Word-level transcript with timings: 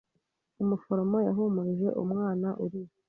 Umuforomo 0.61 1.17
yahumurije 1.27 1.87
umwana 2.03 2.47
urira. 2.63 2.91